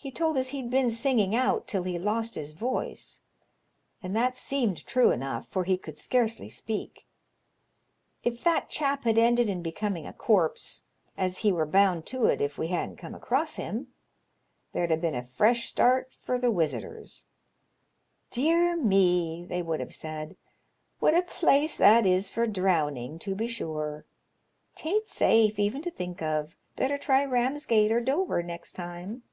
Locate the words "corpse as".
10.12-11.38